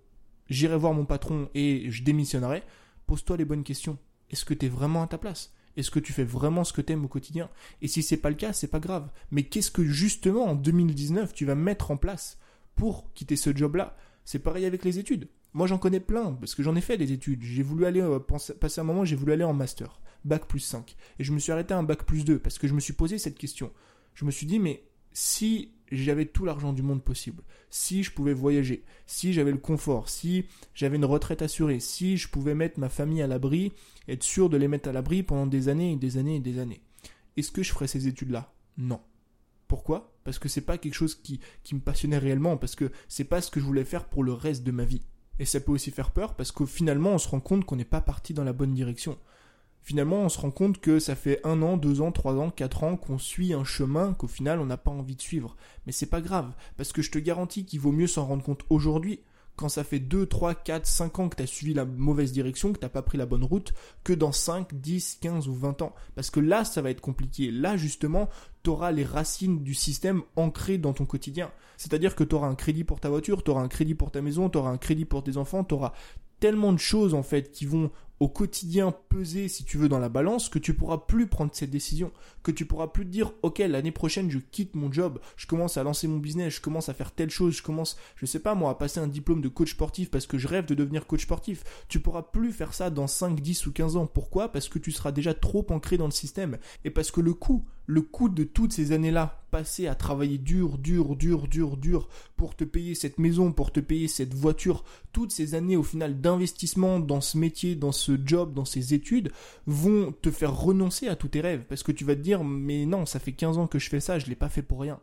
j'irai 0.48 0.76
voir 0.76 0.92
mon 0.92 1.04
patron 1.04 1.48
et 1.54 1.90
je 1.90 2.02
démissionnerai, 2.02 2.62
pose-toi 3.06 3.36
les 3.36 3.44
bonnes 3.44 3.64
questions. 3.64 3.98
Est-ce 4.30 4.44
que 4.44 4.54
tu 4.54 4.66
es 4.66 4.68
vraiment 4.68 5.02
à 5.02 5.06
ta 5.06 5.18
place? 5.18 5.52
Est-ce 5.76 5.90
que 5.90 5.98
tu 5.98 6.12
fais 6.12 6.24
vraiment 6.24 6.64
ce 6.64 6.72
que 6.72 6.80
tu 6.80 6.92
aimes 6.92 7.04
au 7.04 7.08
quotidien? 7.08 7.50
Et 7.82 7.88
si 7.88 8.02
c'est 8.02 8.16
pas 8.16 8.30
le 8.30 8.36
cas, 8.36 8.52
c'est 8.52 8.68
pas 8.68 8.80
grave. 8.80 9.10
Mais 9.30 9.44
qu'est-ce 9.44 9.70
que 9.70 9.84
justement 9.84 10.44
en 10.44 10.54
2019 10.54 11.34
tu 11.34 11.44
vas 11.44 11.54
mettre 11.54 11.90
en 11.90 11.96
place 11.96 12.38
pour 12.76 13.12
quitter 13.14 13.36
ce 13.36 13.54
job-là? 13.54 13.96
C'est 14.24 14.38
pareil 14.38 14.64
avec 14.64 14.84
les 14.84 14.98
études. 14.98 15.28
Moi, 15.54 15.68
j'en 15.68 15.78
connais 15.78 16.00
plein, 16.00 16.32
parce 16.32 16.56
que 16.56 16.64
j'en 16.64 16.74
ai 16.74 16.80
fait 16.80 16.98
des 16.98 17.12
études. 17.12 17.42
J'ai 17.42 17.62
voulu 17.62 17.86
aller, 17.86 18.00
euh, 18.00 18.18
passer 18.18 18.80
un 18.80 18.84
moment, 18.84 19.04
j'ai 19.04 19.14
voulu 19.14 19.32
aller 19.32 19.44
en 19.44 19.54
master, 19.54 20.00
bac 20.24 20.46
plus 20.46 20.58
5. 20.58 20.96
Et 21.20 21.24
je 21.24 21.32
me 21.32 21.38
suis 21.38 21.52
arrêté 21.52 21.72
à 21.72 21.78
un 21.78 21.84
bac 21.84 22.04
plus 22.04 22.24
2, 22.24 22.40
parce 22.40 22.58
que 22.58 22.66
je 22.66 22.74
me 22.74 22.80
suis 22.80 22.92
posé 22.92 23.18
cette 23.18 23.38
question. 23.38 23.72
Je 24.14 24.24
me 24.24 24.32
suis 24.32 24.46
dit, 24.46 24.58
mais 24.58 24.84
si 25.12 25.70
j'avais 25.92 26.26
tout 26.26 26.44
l'argent 26.44 26.72
du 26.72 26.82
monde 26.82 27.04
possible, 27.04 27.44
si 27.70 28.02
je 28.02 28.10
pouvais 28.10 28.34
voyager, 28.34 28.84
si 29.06 29.32
j'avais 29.32 29.52
le 29.52 29.58
confort, 29.58 30.08
si 30.08 30.44
j'avais 30.74 30.96
une 30.96 31.04
retraite 31.04 31.40
assurée, 31.40 31.78
si 31.78 32.16
je 32.16 32.28
pouvais 32.28 32.56
mettre 32.56 32.80
ma 32.80 32.88
famille 32.88 33.22
à 33.22 33.28
l'abri, 33.28 33.72
être 34.08 34.24
sûr 34.24 34.50
de 34.50 34.56
les 34.56 34.66
mettre 34.66 34.88
à 34.88 34.92
l'abri 34.92 35.22
pendant 35.22 35.46
des 35.46 35.68
années 35.68 35.92
et 35.92 35.96
des 35.96 36.16
années 36.16 36.36
et 36.36 36.40
des 36.40 36.58
années, 36.58 36.82
est-ce 37.36 37.52
que 37.52 37.62
je 37.62 37.72
ferais 37.72 37.86
ces 37.86 38.08
études-là? 38.08 38.52
Non. 38.76 39.00
Pourquoi? 39.68 40.16
Parce 40.24 40.40
que 40.40 40.48
c'est 40.48 40.60
pas 40.60 40.78
quelque 40.78 40.94
chose 40.94 41.14
qui, 41.14 41.38
qui 41.62 41.76
me 41.76 41.80
passionnait 41.80 42.18
réellement, 42.18 42.56
parce 42.56 42.74
que 42.74 42.90
c'est 43.06 43.24
pas 43.24 43.40
ce 43.40 43.52
que 43.52 43.60
je 43.60 43.64
voulais 43.64 43.84
faire 43.84 44.06
pour 44.06 44.24
le 44.24 44.32
reste 44.32 44.64
de 44.64 44.72
ma 44.72 44.84
vie. 44.84 45.02
Et 45.38 45.44
ça 45.44 45.60
peut 45.60 45.72
aussi 45.72 45.90
faire 45.90 46.10
peur 46.10 46.34
parce 46.34 46.52
qu'au 46.52 46.66
finalement, 46.66 47.10
on 47.10 47.18
se 47.18 47.28
rend 47.28 47.40
compte 47.40 47.64
qu'on 47.64 47.76
n'est 47.76 47.84
pas 47.84 48.00
parti 48.00 48.34
dans 48.34 48.44
la 48.44 48.52
bonne 48.52 48.74
direction. 48.74 49.18
Finalement, 49.82 50.22
on 50.22 50.28
se 50.30 50.40
rend 50.40 50.50
compte 50.50 50.80
que 50.80 50.98
ça 50.98 51.14
fait 51.14 51.44
un 51.44 51.60
an, 51.60 51.76
deux 51.76 52.00
ans, 52.00 52.10
trois 52.10 52.34
ans, 52.36 52.50
quatre 52.50 52.84
ans 52.84 52.96
qu'on 52.96 53.18
suit 53.18 53.52
un 53.52 53.64
chemin 53.64 54.14
qu'au 54.14 54.28
final, 54.28 54.60
on 54.60 54.66
n'a 54.66 54.78
pas 54.78 54.90
envie 54.90 55.16
de 55.16 55.20
suivre. 55.20 55.56
Mais 55.84 55.92
c'est 55.92 56.06
pas 56.06 56.22
grave, 56.22 56.54
parce 56.78 56.92
que 56.92 57.02
je 57.02 57.10
te 57.10 57.18
garantis 57.18 57.66
qu'il 57.66 57.80
vaut 57.80 57.92
mieux 57.92 58.06
s'en 58.06 58.24
rendre 58.24 58.42
compte 58.42 58.64
aujourd'hui 58.70 59.20
quand 59.56 59.68
ça 59.68 59.84
fait 59.84 60.00
2, 60.00 60.26
3, 60.26 60.54
4, 60.54 60.86
5 60.86 61.18
ans 61.18 61.28
que 61.28 61.36
tu 61.36 61.42
as 61.42 61.46
suivi 61.46 61.74
la 61.74 61.84
mauvaise 61.84 62.32
direction, 62.32 62.72
que 62.72 62.78
tu 62.78 62.88
pas 62.88 63.02
pris 63.02 63.18
la 63.18 63.26
bonne 63.26 63.44
route, 63.44 63.72
que 64.02 64.12
dans 64.12 64.32
5, 64.32 64.74
10, 64.74 65.18
15 65.20 65.48
ou 65.48 65.54
20 65.54 65.82
ans. 65.82 65.94
Parce 66.14 66.30
que 66.30 66.40
là, 66.40 66.64
ça 66.64 66.82
va 66.82 66.90
être 66.90 67.00
compliqué. 67.00 67.50
Là, 67.50 67.76
justement, 67.76 68.28
tu 68.62 68.70
auras 68.70 68.90
les 68.90 69.04
racines 69.04 69.62
du 69.62 69.74
système 69.74 70.22
ancrées 70.36 70.78
dans 70.78 70.92
ton 70.92 71.06
quotidien. 71.06 71.50
C'est-à-dire 71.76 72.14
que 72.14 72.24
tu 72.24 72.34
auras 72.34 72.48
un 72.48 72.54
crédit 72.54 72.84
pour 72.84 73.00
ta 73.00 73.08
voiture, 73.08 73.42
tu 73.42 73.50
auras 73.50 73.62
un 73.62 73.68
crédit 73.68 73.94
pour 73.94 74.10
ta 74.10 74.22
maison, 74.22 74.48
tu 74.48 74.58
auras 74.58 74.70
un 74.70 74.78
crédit 74.78 75.04
pour 75.04 75.22
tes 75.22 75.36
enfants, 75.36 75.64
tu 75.64 75.74
auras 75.74 75.92
tellement 76.40 76.72
de 76.72 76.78
choses 76.78 77.14
en 77.14 77.22
fait 77.22 77.50
qui 77.50 77.64
vont 77.64 77.90
au 78.24 78.28
quotidien 78.28 78.94
peser, 79.10 79.48
si 79.48 79.64
tu 79.64 79.76
veux, 79.76 79.90
dans 79.90 79.98
la 79.98 80.08
balance, 80.08 80.48
que 80.48 80.58
tu 80.58 80.72
pourras 80.72 80.96
plus 80.96 81.26
prendre 81.26 81.50
cette 81.52 81.68
décision, 81.68 82.10
que 82.42 82.52
tu 82.52 82.64
pourras 82.64 82.86
plus 82.86 83.04
te 83.04 83.10
dire, 83.10 83.32
ok, 83.42 83.58
l'année 83.58 83.92
prochaine, 83.92 84.30
je 84.30 84.38
quitte 84.38 84.74
mon 84.74 84.90
job, 84.90 85.18
je 85.36 85.46
commence 85.46 85.76
à 85.76 85.82
lancer 85.82 86.08
mon 86.08 86.16
business, 86.16 86.54
je 86.54 86.60
commence 86.62 86.88
à 86.88 86.94
faire 86.94 87.12
telle 87.12 87.28
chose, 87.28 87.54
je 87.54 87.62
commence, 87.62 87.98
je 88.16 88.24
sais 88.24 88.38
pas 88.38 88.54
moi, 88.54 88.70
à 88.70 88.76
passer 88.76 88.98
un 88.98 89.08
diplôme 89.08 89.42
de 89.42 89.48
coach 89.48 89.72
sportif 89.72 90.10
parce 90.10 90.26
que 90.26 90.38
je 90.38 90.48
rêve 90.48 90.64
de 90.64 90.74
devenir 90.74 91.06
coach 91.06 91.24
sportif. 91.24 91.64
Tu 91.88 92.00
pourras 92.00 92.22
plus 92.22 92.50
faire 92.50 92.72
ça 92.72 92.88
dans 92.88 93.06
5, 93.06 93.38
10 93.38 93.66
ou 93.66 93.72
15 93.72 93.96
ans. 93.96 94.06
Pourquoi? 94.06 94.50
Parce 94.50 94.70
que 94.70 94.78
tu 94.78 94.90
seras 94.90 95.12
déjà 95.12 95.34
trop 95.34 95.66
ancré 95.68 95.98
dans 95.98 96.06
le 96.06 96.10
système 96.10 96.56
et 96.86 96.90
parce 96.90 97.10
que 97.10 97.20
le 97.20 97.34
coût, 97.34 97.66
le 97.84 98.00
coût 98.00 98.30
de 98.30 98.44
toutes 98.44 98.72
ces 98.72 98.92
années-là 98.92 99.43
passées 99.54 99.86
à 99.86 99.94
travailler 99.94 100.36
dur, 100.36 100.78
dur, 100.78 101.14
dur, 101.14 101.46
dur, 101.46 101.76
dur 101.76 102.08
pour 102.36 102.56
te 102.56 102.64
payer 102.64 102.96
cette 102.96 103.20
maison, 103.20 103.52
pour 103.52 103.70
te 103.70 103.78
payer 103.78 104.08
cette 104.08 104.34
voiture, 104.34 104.82
toutes 105.12 105.30
ces 105.30 105.54
années 105.54 105.76
au 105.76 105.84
final 105.84 106.20
d'investissement 106.20 106.98
dans 106.98 107.20
ce 107.20 107.38
métier, 107.38 107.76
dans 107.76 107.92
ce 107.92 108.18
job, 108.24 108.52
dans 108.52 108.64
ces 108.64 108.94
études, 108.94 109.30
vont 109.68 110.10
te 110.10 110.32
faire 110.32 110.52
renoncer 110.52 111.06
à 111.06 111.14
tous 111.14 111.28
tes 111.28 111.40
rêves. 111.40 111.66
Parce 111.68 111.84
que 111.84 111.92
tu 111.92 112.04
vas 112.04 112.16
te 112.16 112.20
dire, 112.20 112.42
mais 112.42 112.84
non, 112.84 113.06
ça 113.06 113.20
fait 113.20 113.30
15 113.30 113.58
ans 113.58 113.68
que 113.68 113.78
je 113.78 113.88
fais 113.88 114.00
ça, 114.00 114.18
je 114.18 114.26
l'ai 114.26 114.34
pas 114.34 114.48
fait 114.48 114.62
pour 114.62 114.80
rien. 114.80 114.98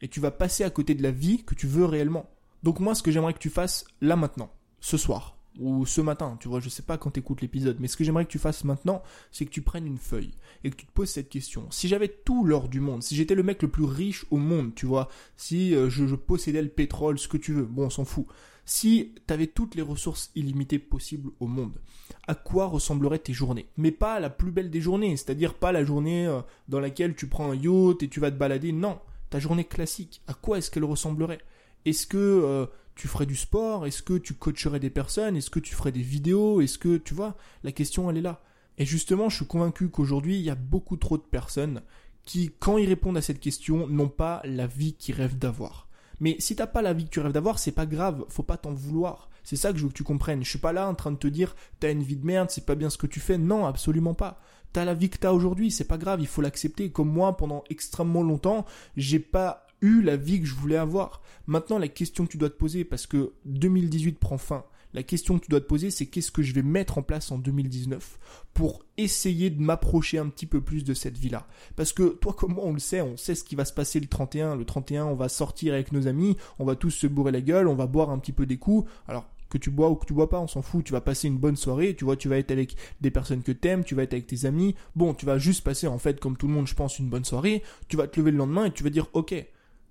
Et 0.00 0.06
tu 0.06 0.20
vas 0.20 0.30
passer 0.30 0.62
à 0.62 0.70
côté 0.70 0.94
de 0.94 1.02
la 1.02 1.10
vie 1.10 1.42
que 1.42 1.56
tu 1.56 1.66
veux 1.66 1.84
réellement. 1.84 2.30
Donc 2.62 2.78
moi, 2.78 2.94
ce 2.94 3.02
que 3.02 3.10
j'aimerais 3.10 3.34
que 3.34 3.40
tu 3.40 3.50
fasses 3.50 3.86
là 4.00 4.14
maintenant, 4.14 4.52
ce 4.78 4.96
soir, 4.96 5.35
ou 5.58 5.86
ce 5.86 6.00
matin, 6.00 6.36
tu 6.40 6.48
vois, 6.48 6.60
je 6.60 6.68
sais 6.68 6.82
pas 6.82 6.98
quand 6.98 7.12
tu 7.12 7.20
écoutes 7.20 7.40
l'épisode, 7.40 7.76
mais 7.80 7.88
ce 7.88 7.96
que 7.96 8.04
j'aimerais 8.04 8.24
que 8.24 8.30
tu 8.30 8.38
fasses 8.38 8.64
maintenant, 8.64 9.02
c'est 9.30 9.44
que 9.44 9.50
tu 9.50 9.62
prennes 9.62 9.86
une 9.86 9.98
feuille 9.98 10.32
et 10.64 10.70
que 10.70 10.76
tu 10.76 10.86
te 10.86 10.92
poses 10.92 11.10
cette 11.10 11.28
question. 11.28 11.66
Si 11.70 11.88
j'avais 11.88 12.08
tout 12.08 12.44
l'or 12.44 12.68
du 12.68 12.80
monde, 12.80 13.02
si 13.02 13.16
j'étais 13.16 13.34
le 13.34 13.42
mec 13.42 13.62
le 13.62 13.68
plus 13.68 13.84
riche 13.84 14.26
au 14.30 14.36
monde, 14.36 14.74
tu 14.74 14.86
vois, 14.86 15.08
si 15.36 15.74
euh, 15.74 15.88
je, 15.88 16.14
possédais 16.14 16.62
le 16.62 16.68
pétrole, 16.68 17.18
ce 17.18 17.28
que 17.28 17.36
tu 17.36 17.52
veux, 17.52 17.64
bon, 17.64 17.86
on 17.86 17.90
s'en 17.90 18.04
fout. 18.04 18.26
Si 18.64 19.14
tu 19.26 19.32
avais 19.32 19.46
toutes 19.46 19.76
les 19.76 19.82
ressources 19.82 20.30
illimitées 20.34 20.80
possibles 20.80 21.30
au 21.38 21.46
monde, 21.46 21.78
à 22.26 22.34
quoi 22.34 22.66
ressembleraient 22.66 23.20
tes 23.20 23.32
journées? 23.32 23.68
Mais 23.76 23.92
pas 23.92 24.18
la 24.18 24.30
plus 24.30 24.50
belle 24.50 24.70
des 24.70 24.80
journées, 24.80 25.16
c'est-à-dire 25.16 25.54
pas 25.54 25.72
la 25.72 25.84
journée 25.84 26.26
euh, 26.26 26.40
dans 26.68 26.80
laquelle 26.80 27.14
tu 27.14 27.28
prends 27.28 27.52
un 27.52 27.54
yacht 27.54 28.02
et 28.02 28.08
tu 28.08 28.18
vas 28.18 28.30
te 28.30 28.36
balader, 28.36 28.72
non, 28.72 28.98
ta 29.30 29.38
journée 29.38 29.64
classique, 29.64 30.20
à 30.26 30.34
quoi 30.34 30.58
est-ce 30.58 30.70
qu'elle 30.70 30.84
ressemblerait? 30.84 31.40
Est-ce 31.84 32.08
que 32.08 32.16
euh, 32.16 32.66
tu 32.96 33.06
ferais 33.06 33.26
du 33.26 33.36
sport 33.36 33.86
Est-ce 33.86 34.02
que 34.02 34.14
tu 34.18 34.34
coacherais 34.34 34.80
des 34.80 34.90
personnes 34.90 35.36
Est-ce 35.36 35.50
que 35.50 35.60
tu 35.60 35.74
ferais 35.74 35.92
des 35.92 36.02
vidéos 36.02 36.60
Est-ce 36.60 36.78
que, 36.78 36.96
tu 36.96 37.14
vois, 37.14 37.36
la 37.62 37.70
question 37.70 38.10
elle 38.10 38.16
est 38.16 38.22
là. 38.22 38.42
Et 38.78 38.84
justement, 38.84 39.28
je 39.28 39.36
suis 39.36 39.46
convaincu 39.46 39.88
qu'aujourd'hui, 39.88 40.36
il 40.36 40.42
y 40.42 40.50
a 40.50 40.54
beaucoup 40.54 40.96
trop 40.96 41.16
de 41.16 41.22
personnes 41.22 41.82
qui, 42.24 42.52
quand 42.58 42.78
ils 42.78 42.88
répondent 42.88 43.16
à 43.16 43.22
cette 43.22 43.40
question, 43.40 43.86
n'ont 43.86 44.08
pas 44.08 44.40
la 44.44 44.66
vie 44.66 44.94
qu'ils 44.94 45.14
rêvent 45.14 45.38
d'avoir. 45.38 45.88
Mais 46.18 46.36
si 46.40 46.56
t'as 46.56 46.66
pas 46.66 46.82
la 46.82 46.92
vie 46.92 47.04
que 47.04 47.10
tu 47.10 47.20
rêves 47.20 47.32
d'avoir, 47.32 47.58
c'est 47.58 47.72
pas 47.72 47.86
grave, 47.86 48.24
faut 48.28 48.42
pas 48.42 48.56
t'en 48.56 48.72
vouloir. 48.72 49.28
C'est 49.44 49.56
ça 49.56 49.72
que 49.72 49.78
je 49.78 49.84
veux 49.84 49.90
que 49.90 49.94
tu 49.94 50.02
comprennes. 50.02 50.42
Je 50.42 50.50
suis 50.50 50.58
pas 50.58 50.72
là 50.72 50.88
en 50.88 50.94
train 50.94 51.12
de 51.12 51.16
te 51.16 51.28
dire 51.28 51.54
t'as 51.78 51.92
une 51.92 52.02
vie 52.02 52.16
de 52.16 52.26
merde, 52.26 52.50
c'est 52.50 52.66
pas 52.66 52.74
bien 52.74 52.90
ce 52.90 52.98
que 52.98 53.06
tu 53.06 53.20
fais. 53.20 53.38
Non, 53.38 53.66
absolument 53.66 54.14
pas. 54.14 54.40
T'as 54.72 54.84
la 54.84 54.94
vie 54.94 55.08
que 55.08 55.18
t'as 55.18 55.32
aujourd'hui, 55.32 55.70
c'est 55.70 55.84
pas 55.84 55.98
grave, 55.98 56.20
il 56.20 56.26
faut 56.26 56.42
l'accepter. 56.42 56.90
Comme 56.90 57.10
moi, 57.10 57.36
pendant 57.36 57.62
extrêmement 57.70 58.22
longtemps, 58.22 58.66
j'ai 58.96 59.20
pas 59.20 59.65
eu 59.80 60.02
la 60.02 60.16
vie 60.16 60.40
que 60.40 60.46
je 60.46 60.54
voulais 60.54 60.76
avoir. 60.76 61.22
Maintenant, 61.46 61.78
la 61.78 61.88
question 61.88 62.26
que 62.26 62.32
tu 62.32 62.38
dois 62.38 62.50
te 62.50 62.56
poser, 62.56 62.84
parce 62.84 63.06
que 63.06 63.32
2018 63.44 64.18
prend 64.18 64.38
fin, 64.38 64.64
la 64.96 65.02
question 65.02 65.38
que 65.38 65.44
tu 65.44 65.50
dois 65.50 65.60
te 65.60 65.66
poser, 65.66 65.90
c'est 65.90 66.06
qu'est-ce 66.06 66.30
que 66.30 66.42
je 66.42 66.54
vais 66.54 66.62
mettre 66.62 66.96
en 66.96 67.02
place 67.02 67.30
en 67.30 67.38
2019 67.38 68.18
pour 68.54 68.82
essayer 68.96 69.50
de 69.50 69.60
m'approcher 69.60 70.18
un 70.18 70.28
petit 70.28 70.46
peu 70.46 70.62
plus 70.62 70.84
de 70.84 70.94
cette 70.94 71.18
vie-là. 71.18 71.46
Parce 71.76 71.92
que 71.92 72.08
toi 72.08 72.32
comme 72.32 72.54
moi, 72.54 72.64
on 72.64 72.72
le 72.72 72.78
sait, 72.78 73.02
on 73.02 73.18
sait 73.18 73.34
ce 73.34 73.44
qui 73.44 73.56
va 73.56 73.66
se 73.66 73.74
passer 73.74 74.00
le 74.00 74.06
31. 74.06 74.56
Le 74.56 74.64
31, 74.64 75.04
on 75.04 75.14
va 75.14 75.28
sortir 75.28 75.74
avec 75.74 75.92
nos 75.92 76.06
amis, 76.06 76.36
on 76.58 76.64
va 76.64 76.76
tous 76.76 76.90
se 76.90 77.06
bourrer 77.06 77.32
la 77.32 77.42
gueule, 77.42 77.68
on 77.68 77.74
va 77.74 77.86
boire 77.86 78.08
un 78.08 78.18
petit 78.18 78.32
peu 78.32 78.46
des 78.46 78.56
coups. 78.56 78.90
Alors 79.06 79.26
que 79.50 79.58
tu 79.58 79.70
bois 79.70 79.90
ou 79.90 79.96
que 79.96 80.06
tu 80.06 80.14
bois 80.14 80.28
pas, 80.28 80.40
on 80.40 80.48
s'en 80.48 80.62
fout, 80.62 80.84
tu 80.84 80.92
vas 80.92 81.00
passer 81.00 81.28
une 81.28 81.38
bonne 81.38 81.56
soirée, 81.56 81.94
tu 81.94 82.04
vois, 82.04 82.16
tu 82.16 82.28
vas 82.28 82.38
être 82.38 82.50
avec 82.50 82.74
des 83.00 83.10
personnes 83.10 83.42
que 83.42 83.52
t'aimes, 83.52 83.84
tu 83.84 83.94
vas 83.94 84.02
être 84.02 84.12
avec 84.12 84.26
tes 84.26 84.44
amis, 84.44 84.74
bon, 84.96 85.14
tu 85.14 85.26
vas 85.26 85.38
juste 85.38 85.62
passer 85.62 85.86
en 85.86 85.98
fait 85.98 86.20
comme 86.20 86.36
tout 86.36 86.48
le 86.48 86.54
monde 86.54 86.66
je 86.66 86.74
pense 86.74 86.98
une 86.98 87.08
bonne 87.08 87.24
soirée, 87.24 87.62
tu 87.88 87.96
vas 87.96 88.08
te 88.08 88.18
lever 88.18 88.30
le 88.30 88.38
lendemain 88.38 88.64
et 88.64 88.70
tu 88.70 88.82
vas 88.82 88.90
dire 88.90 89.08
ok, 89.12 89.34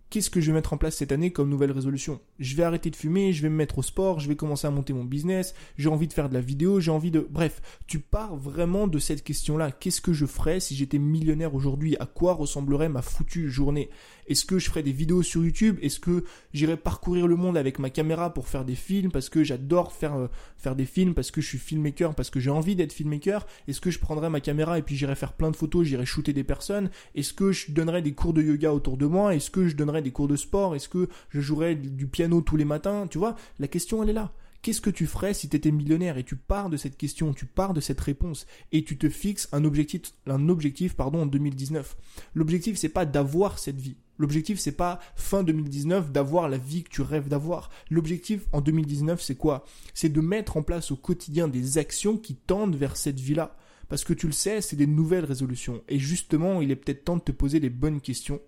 qu'est-ce 0.09 0.29
que 0.29 0.41
je 0.41 0.47
vais 0.47 0.53
mettre 0.53 0.73
en 0.73 0.77
place 0.77 0.95
cette 0.95 1.11
année 1.11 1.31
comme 1.31 1.49
nouvelle 1.49 1.71
résolution? 1.71 2.19
Je 2.39 2.55
vais 2.55 2.63
arrêter 2.63 2.89
de 2.89 2.95
fumer, 2.95 3.33
je 3.33 3.41
vais 3.41 3.49
me 3.49 3.55
mettre 3.55 3.79
au 3.79 3.83
sport, 3.83 4.19
je 4.19 4.27
vais 4.27 4.35
commencer 4.35 4.67
à 4.67 4.71
monter 4.71 4.93
mon 4.93 5.03
business, 5.03 5.53
j'ai 5.77 5.89
envie 5.89 6.07
de 6.07 6.13
faire 6.13 6.29
de 6.29 6.33
la 6.33 6.41
vidéo, 6.41 6.79
j'ai 6.79 6.91
envie 6.91 7.11
de... 7.11 7.27
Bref, 7.29 7.61
tu 7.87 7.99
pars 7.99 8.35
vraiment 8.35 8.87
de 8.87 8.99
cette 8.99 9.23
question-là. 9.23 9.71
Qu'est-ce 9.71 10.01
que 10.01 10.13
je 10.13 10.25
ferais 10.25 10.59
si 10.59 10.75
j'étais 10.75 10.99
millionnaire 10.99 11.55
aujourd'hui? 11.55 11.95
À 11.99 12.05
quoi 12.05 12.33
ressemblerait 12.33 12.89
ma 12.89 13.01
foutue 13.01 13.49
journée? 13.49 13.89
Est-ce 14.27 14.45
que 14.45 14.57
je 14.57 14.69
ferai 14.69 14.81
des 14.81 14.91
vidéos 14.91 15.21
sur 15.21 15.43
YouTube? 15.43 15.77
Est-ce 15.81 15.99
que 15.99 16.23
j'irai 16.53 16.77
parcourir 16.77 17.27
le 17.27 17.35
monde 17.35 17.57
avec 17.57 17.77
ma 17.77 17.91
caméra 17.91 18.33
pour 18.33 18.47
faire 18.47 18.65
des 18.65 18.75
films 18.75 19.11
parce 19.11 19.29
que 19.29 19.43
j'adore 19.43 19.91
faire 19.91 20.15
euh, 20.15 20.27
faire 20.57 20.75
des 20.75 20.85
films 20.85 21.13
parce 21.13 21.29
que 21.29 21.41
je 21.41 21.47
suis 21.47 21.59
filmmaker 21.59 22.15
parce 22.15 22.31
que 22.31 22.39
j'ai 22.39 22.49
envie 22.49 22.75
d'être 22.75 22.93
filmmaker? 22.93 23.45
Est-ce 23.67 23.81
que 23.81 23.91
je 23.91 23.99
prendrai 23.99 24.29
ma 24.29 24.39
caméra 24.39 24.79
et 24.79 24.81
puis 24.81 24.95
j'irai 24.95 25.15
faire 25.15 25.33
plein 25.33 25.51
de 25.51 25.55
photos, 25.55 25.85
j'irai 25.85 26.05
shooter 26.05 26.33
des 26.33 26.43
personnes? 26.43 26.89
Est-ce 27.13 27.33
que 27.33 27.51
je 27.51 27.71
donnerai 27.71 28.01
des 28.01 28.13
cours 28.13 28.33
de 28.33 28.41
yoga 28.41 28.73
autour 28.73 28.97
de 28.97 29.05
moi? 29.05 29.35
Est-ce 29.35 29.51
que 29.51 29.67
je 29.67 29.75
des 30.01 30.11
cours 30.11 30.27
de 30.27 30.35
sport 30.35 30.75
Est-ce 30.75 30.89
que 30.89 31.09
je 31.29 31.41
jouerai 31.41 31.75
du 31.75 32.07
piano 32.07 32.41
tous 32.41 32.57
les 32.57 32.65
matins 32.65 33.07
Tu 33.07 33.17
vois, 33.17 33.35
la 33.59 33.67
question 33.67 34.03
elle 34.03 34.09
est 34.09 34.13
là. 34.13 34.31
Qu'est-ce 34.65 34.81
que 34.81 34.89
tu 34.89 35.05
ferais 35.05 35.35
si 35.35 35.47
tu 35.47 35.55
étais 35.55 35.69
millionnaire 35.69 36.17
et 36.17 36.23
tu 36.23 36.35
pars 36.35 36.71
de 36.71 36.77
cette 36.77 36.97
question, 36.97 37.35
tu 37.35 37.45
pars 37.45 37.75
de 37.75 37.81
cette 37.81 38.01
réponse 38.01 38.47
et 38.71 38.83
tu 38.83 38.97
te 38.97 39.09
fixes 39.09 39.47
un 39.51 39.63
objectif, 39.63 40.01
un 40.25 40.49
objectif 40.49 40.95
pardon, 40.95 41.21
en 41.21 41.25
2019 41.27 41.95
L'objectif, 42.33 42.75
c'est 42.75 42.89
pas 42.89 43.05
d'avoir 43.05 43.59
cette 43.59 43.79
vie. 43.79 43.97
L'objectif, 44.17 44.57
c'est 44.57 44.71
pas 44.71 44.99
fin 45.15 45.43
2019 45.43 46.11
d'avoir 46.11 46.49
la 46.49 46.57
vie 46.57 46.83
que 46.83 46.89
tu 46.89 47.03
rêves 47.03 47.27
d'avoir. 47.27 47.69
L'objectif 47.91 48.47
en 48.53 48.61
2019, 48.61 49.21
c'est 49.21 49.35
quoi? 49.35 49.65
C'est 49.93 50.09
de 50.09 50.19
mettre 50.19 50.57
en 50.57 50.63
place 50.63 50.89
au 50.89 50.95
quotidien 50.95 51.47
des 51.47 51.77
actions 51.77 52.17
qui 52.17 52.33
tendent 52.33 52.75
vers 52.75 52.97
cette 52.97 53.19
vie-là. 53.19 53.55
Parce 53.87 54.03
que 54.03 54.13
tu 54.13 54.25
le 54.25 54.33
sais, 54.33 54.61
c'est 54.61 54.75
des 54.75 54.87
nouvelles 54.87 55.25
résolutions. 55.25 55.83
Et 55.89 55.99
justement, 55.99 56.61
il 56.61 56.71
est 56.71 56.75
peut-être 56.75 57.05
temps 57.05 57.17
de 57.17 57.21
te 57.21 57.31
poser 57.31 57.59
les 57.59 57.69
bonnes 57.69 58.01
questions 58.01 58.41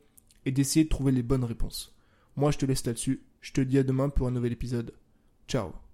et 0.48 0.52
d'essayer 0.52 0.86
de 0.86 0.90
trouver 0.90 1.12
les 1.12 1.24
bonnes 1.24 1.44
réponses. 1.44 1.94
Moi, 2.38 2.52
je 2.52 2.58
te 2.58 2.66
laisse 2.66 2.86
là-dessus. 2.86 3.22
Je 3.42 3.52
te 3.52 3.60
dis 3.60 3.78
à 3.78 3.84
demain 3.84 4.08
pour 4.08 4.28
un 4.28 4.32
nouvel 4.32 4.54
épisode. 4.54 4.94
Ciao 5.46 5.87